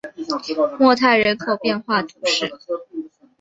[0.79, 2.51] 莫泰人口变化图示